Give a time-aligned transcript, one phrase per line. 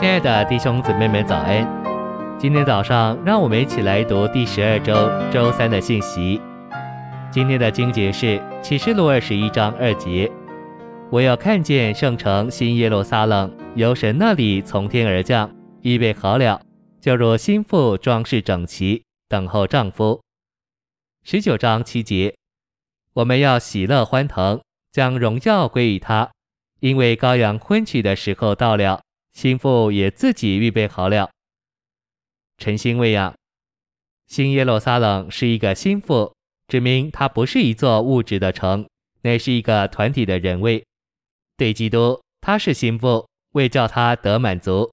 [0.00, 1.62] 亲爱的弟兄姊妹们，早安！
[2.38, 4.94] 今天早上，让我们一起来读第十二周
[5.30, 6.40] 周三的信息。
[7.30, 10.32] 今天的经节是启示录二十一章二节
[11.12, 16.62] ：“我要看见圣城新耶路撒冷由神那里从天而降，预备好了，
[16.98, 20.22] 就如新妇装饰整齐，等候丈夫。”
[21.24, 22.34] 十九章七节
[23.12, 26.30] ：“我们要喜乐欢腾，将荣耀归于他，
[26.80, 29.02] 因为羔羊婚娶的时候到了。”
[29.32, 31.30] 心腹也自己预备好了。
[32.58, 33.34] 晨星喂养，
[34.26, 36.34] 新耶路撒冷是一个心腹，
[36.68, 38.86] 指明它不是一座物质的城，
[39.22, 40.84] 乃是一个团体的人位。
[41.56, 44.90] 对基督，他是心腹，为叫他得满足。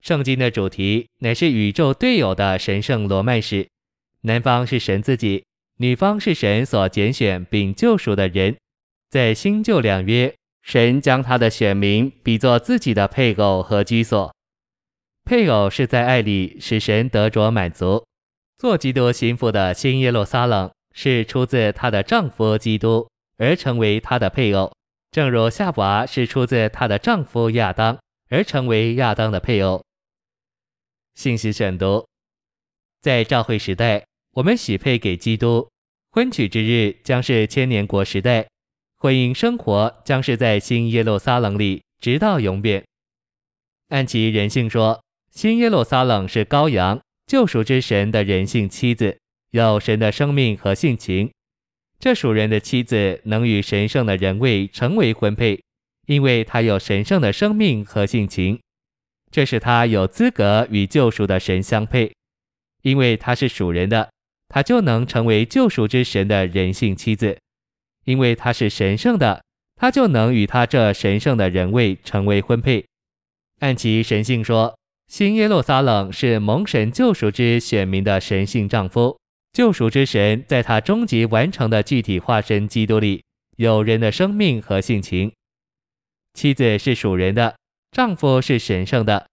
[0.00, 3.68] 圣经的主题乃是宇宙对友的神圣罗曼史，
[4.22, 5.44] 男方是神自己，
[5.78, 8.56] 女方是神所拣选并救赎的人，
[9.10, 10.34] 在新旧两约。
[10.66, 14.34] 神将他的选民比作自己的配偶和居所，
[15.24, 18.04] 配偶是在爱里使神得着满足。
[18.58, 24.72] 做基督新妇的新耶路撒冷是出自她的丈夫基督而成为她的配偶，
[25.12, 27.96] 正如夏娃是出自她的丈夫亚当
[28.28, 29.80] 而成为亚当的配偶。
[31.14, 32.04] 信息选读：
[33.00, 35.68] 在召会时代，我们许配给基督，
[36.10, 38.48] 婚娶之日将是千年国时代。
[38.98, 42.82] 婚姻生活将是在新耶路撒冷里，直到永远。
[43.90, 49.18] 按其人性说，新耶路撒冷是羔羊救赎之神的人性妻子，
[49.50, 51.30] 有神的生命和性情。
[51.98, 55.62] 这属人的妻子能与神圣的人位成为婚配，
[56.06, 58.58] 因为她有神圣的生命和性情，
[59.30, 62.10] 这使她有资格与救赎的神相配。
[62.82, 64.10] 因为她是属人的，
[64.48, 67.38] 她就能成为救赎之神的人性妻子。
[68.06, 69.42] 因为他是神圣的，
[69.76, 72.86] 他就能与他这神圣的人位成为婚配。
[73.60, 79.18] 按其神性说，新耶路撒冷是蒙神救赎之选民的神性丈夫。
[79.52, 83.24] 救赎之神在他终极完成的具体化身基督里，
[83.56, 85.32] 有人的生命和性情。
[86.34, 87.56] 妻子是属人的，
[87.90, 89.26] 丈夫是神圣的。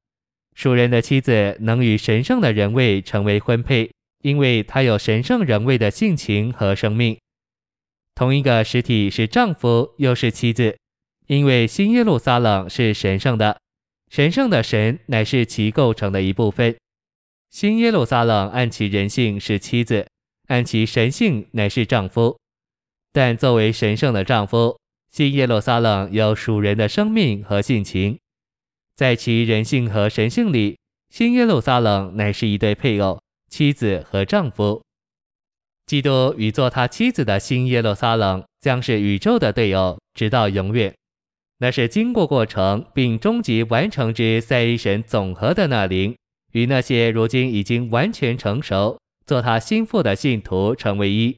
[0.56, 3.92] 属人的妻子能与神圣的人位成为婚配，
[4.24, 7.18] 因为他有神圣人位的性情和生命。
[8.16, 10.78] 同一个实体是丈夫，又是妻子，
[11.28, 13.60] 因为新耶路撒冷是神圣的，
[14.10, 16.76] 神圣的神乃是其构成的一部分。
[17.50, 20.08] 新耶路撒冷按其人性是妻子，
[20.48, 22.38] 按其神性乃是丈夫。
[23.12, 24.80] 但作为神圣的丈夫，
[25.12, 28.20] 新耶路撒冷有属人的生命和性情，
[28.96, 30.78] 在其人性和神性里，
[31.10, 34.84] 新耶路撒冷乃是一对配偶，妻子和丈夫。
[35.94, 40.92] 基督与做他妻子的新耶路撒冷将是宇宙的队友，直到永远。
[41.60, 46.16] 那是经过过程并终极完成之三一神总和的那灵，
[46.54, 51.38] 与那些如今已经完全成熟做他心腹的信徒成为一。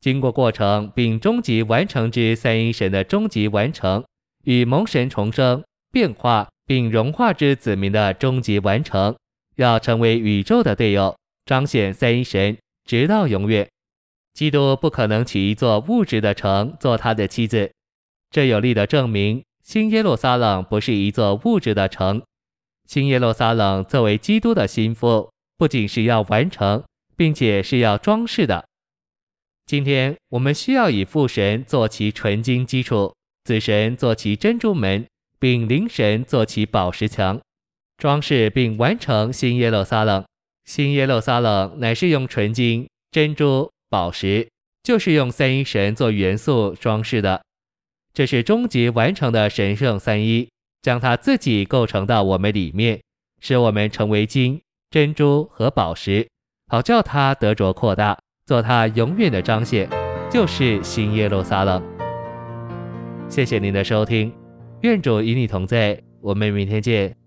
[0.00, 4.04] 经过过程并终极完成之三一神的终极完成，
[4.44, 9.16] 与蒙神重生、变化并融化之子民的终极完成，
[9.56, 12.56] 要成为宇宙的队友，彰显三一神。
[12.84, 13.68] 直到永远，
[14.34, 17.72] 基督不可能娶一座物质的城做他的妻子。
[18.30, 22.22] 这有力的证明，新耶路撒冷不是一座物质的城。
[22.86, 26.84] 新耶路撒冷作为基督的新妇，不仅是要完成，
[27.16, 28.66] 并且是要装饰的。
[29.66, 33.14] 今天我们需要以父神做其纯金基础，
[33.44, 35.06] 子神做其珍珠门，
[35.38, 37.40] 并灵神做其宝石墙，
[37.96, 40.22] 装饰并完成新耶路撒冷。
[40.64, 44.48] 新耶路撒冷乃是用纯金、珍珠、宝石，
[44.82, 47.42] 就是用三一神做元素装饰的。
[48.12, 50.48] 这是终极完成的神圣三一，
[50.82, 53.00] 将它自己构成到我们里面，
[53.40, 54.60] 使我们成为金、
[54.90, 56.26] 珍珠和宝石，
[56.68, 59.88] 好叫它得着扩大，做它永远的彰显，
[60.30, 61.82] 就是新耶路撒冷。
[63.28, 64.32] 谢谢您的收听，
[64.82, 67.23] 愿主与你同在，我们明天见。